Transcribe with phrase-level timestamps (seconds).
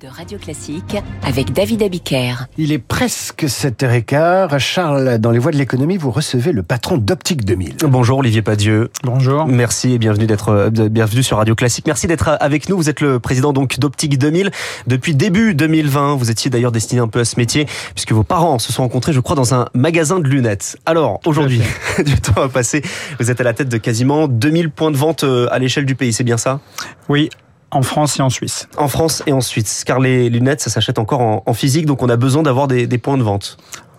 [0.00, 2.46] de Radio Classique avec David Abiker.
[2.58, 4.58] Il est presque 7h15.
[4.58, 7.76] Charles, dans les voies de l'économie, vous recevez le patron d'Optique 2000.
[7.88, 8.90] Bonjour Olivier Padieu.
[9.02, 9.46] Bonjour.
[9.46, 11.86] Merci et bienvenue d'être euh, bienvenue sur Radio Classique.
[11.86, 12.76] Merci d'être euh, avec nous.
[12.76, 14.50] Vous êtes le président donc d'Optique 2000
[14.86, 16.16] depuis début 2020.
[16.16, 19.12] Vous étiez d'ailleurs destiné un peu à ce métier puisque vos parents se sont rencontrés,
[19.12, 20.76] je crois, dans un magasin de lunettes.
[20.86, 21.62] Alors aujourd'hui,
[22.04, 22.82] du temps a passé.
[23.18, 25.94] Vous êtes à la tête de quasiment 2000 points de vente euh, à l'échelle du
[25.94, 26.12] pays.
[26.12, 26.60] C'est bien ça?
[27.08, 27.30] Oui,
[27.72, 28.68] en France et en Suisse.
[28.76, 32.08] En France et en Suisse, car les lunettes, ça s'achète encore en, physique, donc on
[32.08, 33.56] a besoin d'avoir des, points de vente.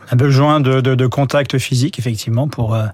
[0.09, 2.85] On a besoin de, de, contact physique, effectivement, pour euh,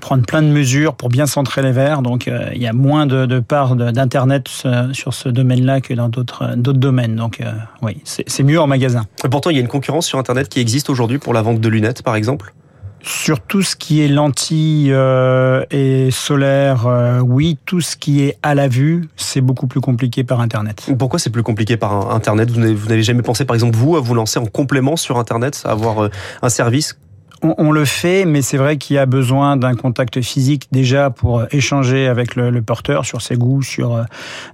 [0.00, 2.02] prendre plein de mesures, pour bien centrer les verres.
[2.02, 5.94] Donc, euh, il y a moins de, de parts d'Internet euh, sur ce domaine-là que
[5.94, 7.16] dans d'autres domaines.
[7.16, 7.40] Donc,
[7.82, 9.04] oui, c'est mieux en magasin.
[9.30, 11.68] pourtant, il y a une concurrence sur Internet qui existe aujourd'hui pour la vente de
[11.68, 12.52] lunettes, par exemple
[13.02, 17.58] sur tout ce qui est lentilles euh, et solaire, euh, oui.
[17.64, 20.90] Tout ce qui est à la vue, c'est beaucoup plus compliqué par Internet.
[20.98, 22.50] Pourquoi c'est plus compliqué par Internet?
[22.50, 25.70] Vous n'avez jamais pensé, par exemple, vous, à vous lancer en complément sur Internet, à
[25.70, 26.10] avoir euh,
[26.42, 26.98] un service
[27.42, 31.40] on, le fait, mais c'est vrai qu'il y a besoin d'un contact physique déjà pour
[31.40, 34.02] euh, échanger avec le, porteur sur ses goûts, sur euh,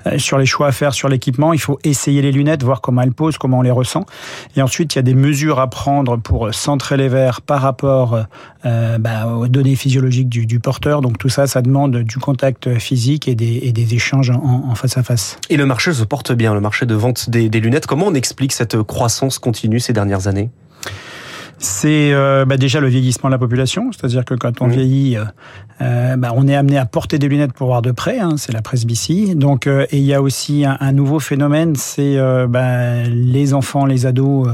[0.06, 1.52] euh, sur les choix à faire sur l'équipement.
[1.52, 4.04] Il faut essayer les lunettes, voir comment elles posent, comment on les ressent.
[4.56, 8.18] Et ensuite, il y a des mesures à prendre pour centrer les verres par rapport
[8.64, 11.00] bah, aux données physiologiques du, porteur.
[11.00, 15.02] Donc tout ça, ça demande du contact physique et des, des échanges en, face à
[15.02, 15.38] face.
[15.50, 17.86] Et le marché se porte bien, le marché de vente des lunettes.
[17.86, 20.50] Comment on explique cette croissance continue ces dernières années?
[21.58, 25.24] C'est euh, bah déjà le vieillissement de la population, c'est-à-dire que quand on vieillit, euh,
[25.80, 28.52] euh, bah, on est amené à porter des lunettes pour voir de près, hein, c'est
[28.52, 29.34] la presbytie.
[29.34, 32.16] Donc, et il y a aussi un, nouveau phénomène, c'est
[32.48, 34.48] bah, les enfants, les ados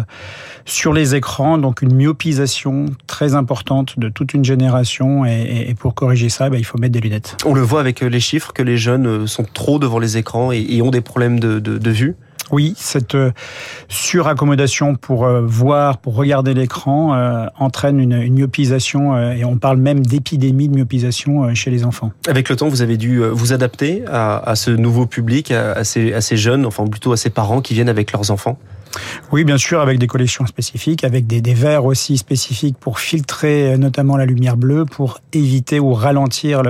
[0.65, 5.25] sur les écrans, donc une myopisation très importante de toute une génération.
[5.25, 7.37] Et, pour corriger ça, il faut mettre des lunettes.
[7.45, 10.81] On le voit avec les chiffres que les jeunes sont trop devant les écrans et,
[10.83, 12.17] ont des problèmes de, de vue.
[12.53, 13.31] Oui, cette euh,
[13.89, 20.05] suraccommodation pour euh, voir, pour regarder l'écran euh, entraîne une, myopisation et on parle même
[20.05, 22.13] d'épidémie de myopisation chez les enfants.
[22.29, 26.67] Avec le temps, vous avez dû vous adapter à, ce nouveau public, à, ces, jeunes,
[26.67, 28.59] enfin plutôt à ces parents qui viennent avec leurs enfants?
[29.33, 34.17] Oui, bien sûr, avec des collections spécifiques, avec des, verres aussi spécifiques pour filtrer notamment
[34.17, 36.63] la lumière bleue, pour éviter ou ralentir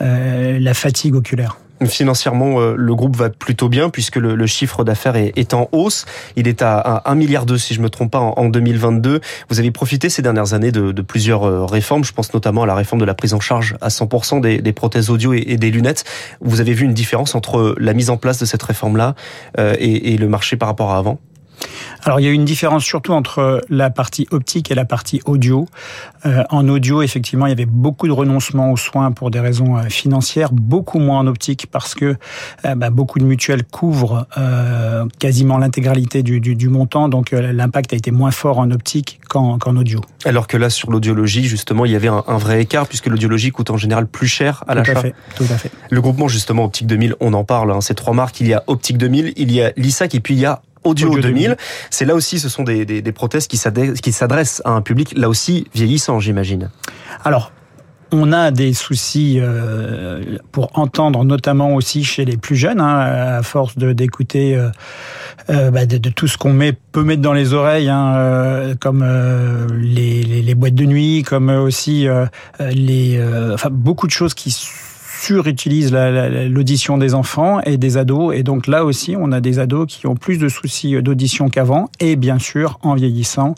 [0.00, 1.58] la fatigue oculaire.
[1.84, 6.06] Financièrement, euh, le groupe va plutôt bien puisque le, chiffre d'affaires est, en hausse.
[6.34, 9.20] Il est à, 1 milliard si je me trompe pas, en, 2022.
[9.50, 12.04] Vous avez profité ces dernières années de, plusieurs euh, réformes.
[12.04, 15.10] Je pense notamment à la réforme de la prise en charge à 100% des, prothèses
[15.10, 16.04] audio et, des lunettes.
[16.40, 19.14] Vous avez vu une différence entre la mise en place de cette réforme-là
[19.58, 21.18] euh, et le marché par rapport à avant?
[22.04, 25.66] Alors il y a une différence surtout entre la partie optique et la partie audio.
[26.24, 29.76] Euh, en audio, effectivement, il y avait beaucoup de renoncements aux soins pour des raisons
[29.76, 32.16] euh, financières, beaucoup moins en optique parce que
[32.64, 34.26] euh, bah, beaucoup de mutuelles couvrent
[35.18, 40.00] quasiment l'intégralité du, montant, donc l'impact a été moins fort en optique qu'en audio.
[40.24, 43.70] Alors que là, sur l'audiologie, justement, il y avait un, vrai écart puisque l'audiologie coûte
[43.70, 45.02] en général plus cher à l'achat.
[45.36, 45.70] Tout à fait.
[45.90, 47.72] Le groupement justement Optique 2000, on en parle.
[47.72, 50.34] Hein, ces trois marques, il y a Optique 2000, il y a l'ISAC et puis
[50.34, 51.56] il y a Audio, 2000.
[51.90, 55.66] C'est là aussi, ce sont des, des, prothèses qui s'adressent à un public là aussi
[55.74, 56.70] vieillissant, j'imagine.
[57.24, 57.52] Alors,
[58.12, 62.98] on a des soucis euh, pour entendre, notamment aussi chez les plus jeunes, hein,
[63.38, 64.68] à force d'écouter euh,
[65.50, 69.04] euh, bah, de, tout ce qu'on met peut mettre dans les oreilles, hein, comme
[69.74, 72.06] les, les, les, boîtes de nuit, comme aussi
[72.60, 73.20] les,
[73.52, 74.50] enfin beaucoup de choses qui
[75.20, 78.34] surutilisent l'audition des enfants et des ados.
[78.34, 81.88] Et donc là aussi, on a des ados qui ont plus de soucis d'audition qu'avant.
[82.00, 83.54] Et bien sûr, en vieillissant,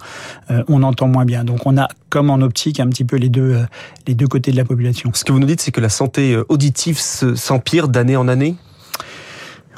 [0.51, 1.45] euh, on entend moins bien.
[1.45, 3.65] Donc on a, comme en optique, un petit peu les deux, euh,
[4.07, 5.11] les deux côtés de la population.
[5.15, 8.57] Ce que vous nous dites, c'est que la santé euh, auditive s'empire d'année en année?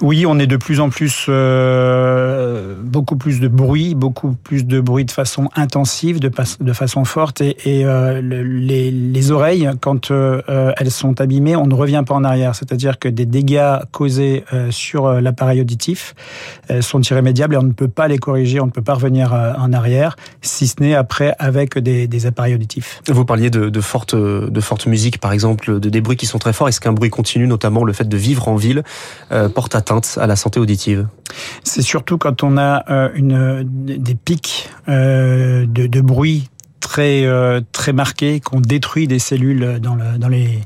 [0.02, 4.80] Oui, on est de plus en plus euh, beaucoup plus de bruit, beaucoup plus de
[4.80, 10.90] bruit de façon intensive, de, façon forte, et, euh, les, les, oreilles, quand euh, elles
[10.90, 12.54] sont abîmées, on ne revient pas en arrière.
[12.54, 16.14] C'est-à-dire que des dégâts causés sur l'appareil auditif
[16.80, 19.72] sont irrémédiables et on ne peut pas les corriger, on ne peut pas revenir en
[19.72, 23.02] arrière, si ce n'est après avec des, des, appareils auditifs.
[23.08, 26.38] Vous parliez de, de forte de forte musique, par exemple, de des bruits qui sont
[26.38, 26.68] très forts.
[26.68, 28.82] Est-ce qu'un bruit continu, notamment le fait de vivre en ville,
[29.54, 31.06] porte atteinte à la santé auditive
[31.64, 36.48] C'est surtout quand on a euh, une, des pics euh, de, bruit
[36.80, 40.60] très euh, très marqués qu'on détruit des cellules dans, le, dans les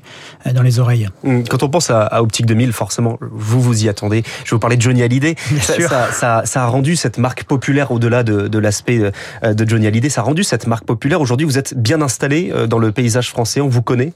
[0.52, 1.08] dans les oreilles.
[1.24, 4.22] Hum, quand on pense à, Optique 2000, forcément, vous vous y attendez.
[4.44, 5.34] Je vais vous parler de Johnny Hallyday.
[5.60, 9.10] Ça, ça, ça, a rendu cette marque populaire au-delà de, de l'aspect
[9.42, 10.08] de Johnny Hallyday.
[10.08, 11.20] Ça a rendu cette marque populaire.
[11.20, 13.60] Aujourd'hui, vous êtes bien installé dans le paysage français.
[13.60, 14.12] On vous connaît.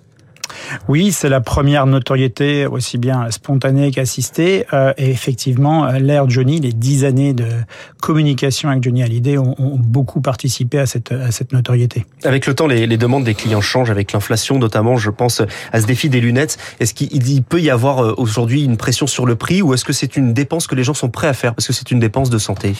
[0.88, 4.66] Oui, c'est la première notoriété aussi bien spontanée qu'assistée.
[4.72, 7.46] Euh, et effectivement, l'ère Johnny, les dix années de
[8.00, 12.06] communication avec Johnny Hallyday ont, ont beaucoup participé à cette, à cette notoriété.
[12.24, 15.42] Avec le temps, les, les demandes des clients changent avec l'inflation, notamment, je pense
[15.72, 16.58] à ce défi des lunettes.
[16.80, 19.92] Est-ce qu'il peut y avoir euh, aujourd'hui une pression sur le prix ou est-ce que
[19.92, 22.30] c'est une dépense que les gens sont prêts à faire parce que c'est une dépense
[22.30, 22.74] de santé?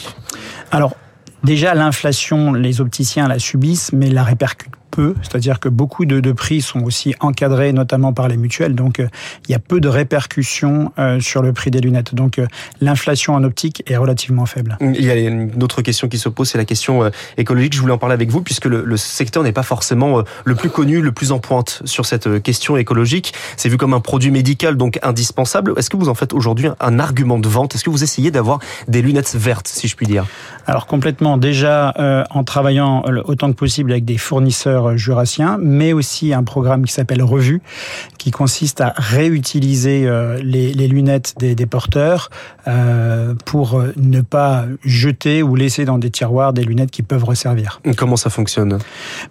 [0.71, 0.95] Alors,
[1.43, 6.31] Déjà, l'inflation, les opticiens la subissent, mais la répercute peu, c'est-à-dire que beaucoup de, de,
[6.31, 9.07] prix sont aussi encadrés, notamment par les mutuelles, donc euh,
[9.47, 12.15] il y a peu de répercussions euh, sur le prix des lunettes.
[12.15, 12.47] Donc euh,
[12.81, 14.77] l'inflation en optique est relativement faible.
[14.81, 17.73] Il y a une autre question qui se pose, c'est la question écologique.
[17.73, 20.69] Je voulais en parler avec vous, puisque le, le secteur n'est pas forcément le plus
[20.69, 23.33] connu, le plus en pointe sur cette question écologique.
[23.57, 25.73] C'est vu comme un produit médical, donc indispensable.
[25.77, 27.75] Est-ce que vous en faites aujourd'hui un argument de vente?
[27.75, 30.25] Est-ce que vous essayez d'avoir des lunettes vertes, si je puis dire?
[30.65, 31.37] Alors complètement.
[31.37, 36.85] Déjà, euh, en travaillant autant que possible avec des fournisseurs jurassien, mais aussi un programme
[36.85, 37.61] qui s'appelle Revue,
[38.17, 42.29] qui consiste à réutiliser euh, les, les lunettes des, des porteurs
[42.67, 47.81] euh, pour ne pas jeter ou laisser dans des tiroirs des lunettes qui peuvent resservir.
[47.97, 48.77] Comment ça fonctionne?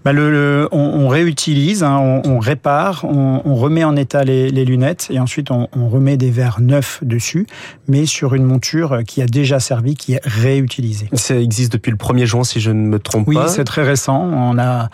[0.04, 4.24] Bah le, le, on, on, réutilise, hein, on, on, répare, on, on, remet en état
[4.24, 7.46] les, les lunettes et ensuite on, remet des verres neufs dessus,
[7.86, 11.08] mais sur une monture qui a déjà servi, qui est réutilisée.
[11.12, 13.46] Ça existe depuis le 1er juin, si je ne me trompe oui, pas.
[13.46, 14.20] Oui, c'est très récent.
[14.20, 14.90] On a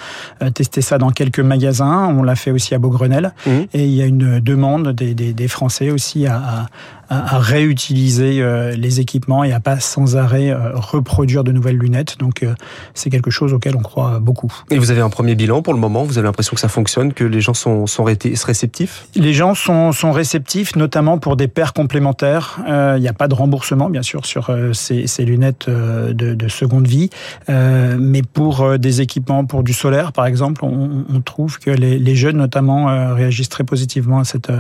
[0.50, 2.06] testé ça dans quelques magasins.
[2.16, 3.32] On l'a fait aussi à Beaugrenelle.
[3.46, 3.50] Mmh.
[3.72, 6.66] Et il y a une demande des, des, des Français aussi à,
[7.08, 11.78] à, à, réutiliser euh, les équipements et à pas sans arrêt euh, reproduire de nouvelles
[11.78, 12.18] lunettes.
[12.18, 12.54] Donc euh,
[12.94, 14.52] c'est quelque chose auquel on croit beaucoup.
[14.70, 16.04] Et vous avez un premier bilan pour le moment?
[16.04, 19.06] Vous avez l'impression que ça fonctionne, que les gens sont, sont réceptifs?
[19.14, 22.58] Les gens sont, sont réceptifs, notamment pour des paires complémentaires.
[22.66, 26.86] Il n'y a pas de remboursement, bien sûr, sur ces, ces lunettes de, de, seconde
[26.86, 27.10] vie,
[27.48, 32.16] mais pour des équipements, pour du solaire, par exemple, on, on trouve que les, les
[32.16, 34.50] jeunes, notamment, réagissent très positivement à cette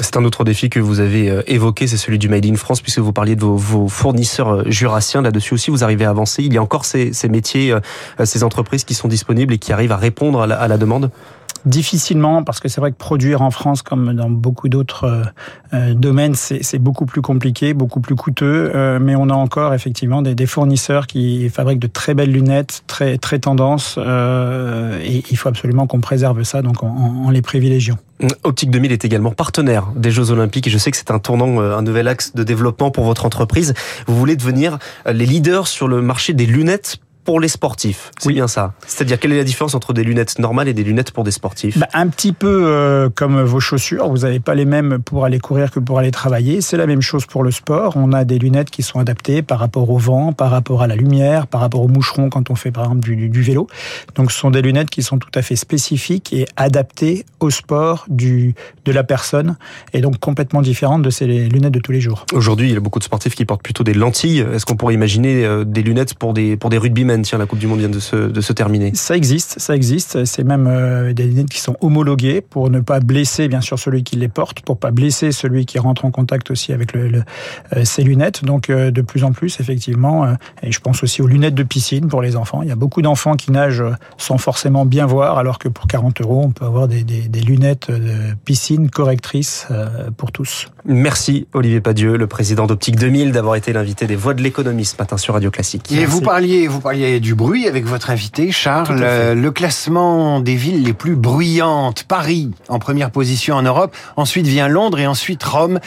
[0.00, 2.80] C'est un autre défi que vous avez euh, évoqué, c'est celui du Made in France,
[2.80, 5.22] puisque vous parliez de vos, fournisseurs euh, jurassiens.
[5.22, 6.42] Là-dessus aussi, vous arrivez à avancer.
[6.42, 9.92] Il y a encore ces, métiers, euh, ces entreprises qui sont disponibles et qui arrivent
[9.92, 11.10] à répondre à la demande?
[11.66, 15.24] Difficilement, parce que c'est vrai que produire en France, comme dans beaucoup d'autres
[15.74, 18.70] euh, domaines, c'est beaucoup plus compliqué, beaucoup plus coûteux.
[18.72, 22.84] Euh, mais on a encore effectivement des, des, fournisseurs qui fabriquent de très belles lunettes,
[22.86, 27.42] très très tendance, euh, et il faut absolument qu'on préserve ça, donc en, en, les
[27.42, 27.96] privilégiant.
[28.44, 31.58] Optique 2000 est également partenaire des Jeux Olympiques et je sais que c'est un tournant,
[31.60, 33.74] un nouvel axe de développement pour votre entreprise.
[34.06, 38.12] Vous voulez devenir les leaders sur le marché des lunettes pour les sportifs.
[38.18, 38.34] C'est oui.
[38.34, 38.72] bien ça.
[38.86, 41.76] C'est-à-dire, quelle est la différence entre des lunettes normales et des lunettes pour des sportifs
[41.76, 44.08] bah, Un petit peu euh, comme vos chaussures.
[44.08, 46.60] Vous n'avez pas les mêmes pour aller courir que pour aller travailler.
[46.60, 47.96] C'est la même chose pour le sport.
[47.96, 50.94] On a des lunettes qui sont adaptées par rapport au vent, par rapport à la
[50.94, 53.66] lumière, par rapport au moucheron quand on fait par exemple du, du vélo.
[54.14, 58.04] Donc, ce sont des lunettes qui sont tout à fait spécifiques et adaptées au sport
[58.08, 59.56] du, de la personne
[59.92, 62.24] et donc complètement différentes de ces lunettes de tous les jours.
[62.32, 64.46] Aujourd'hui, il y a beaucoup de sportifs qui portent plutôt des lentilles.
[64.54, 67.58] Est-ce qu'on pourrait imaginer euh, des lunettes pour des, pour des rugbymen Tiens, la Coupe
[67.58, 68.92] du Monde vient de se, de se terminer.
[68.94, 70.24] Ça existe, ça existe.
[70.24, 74.04] C'est même euh, des lunettes qui sont homologuées pour ne pas blesser, bien sûr, celui
[74.04, 77.22] qui les porte, pour pas blesser celui qui rentre en contact aussi avec le, le,
[77.74, 78.44] euh, ces lunettes.
[78.44, 81.62] Donc, euh, de plus en plus, effectivement, euh, et je pense aussi aux lunettes de
[81.62, 82.62] piscine pour les enfants.
[82.62, 83.84] Il y a beaucoup d'enfants qui nagent
[84.16, 87.40] sans forcément bien voir, alors que pour 40 euros, on peut avoir des, des, des
[87.40, 90.68] lunettes de piscine correctrices euh, pour tous.
[90.84, 94.96] Merci, Olivier Padieu, le président d'Optique 2000, d'avoir été l'invité des Voix de l'économie ce
[94.96, 95.90] matin sur Radio Classique.
[95.90, 96.12] Et Merci.
[96.12, 99.00] vous parliez, vous parliez du bruit avec votre invité, Charles.
[99.34, 102.04] Le classement des villes les plus bruyantes.
[102.04, 103.94] Paris en première position en Europe.
[104.16, 105.80] Ensuite vient Londres et ensuite Rome.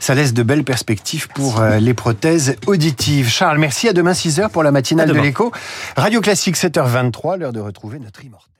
[0.00, 3.28] Ça laisse de belles perspectives pour euh, les prothèses auditives.
[3.28, 3.88] Charles, merci.
[3.88, 5.52] À demain 6h pour la matinale de l'écho.
[5.96, 8.53] Radio Classique 7h23, l'heure de retrouver notre immortel.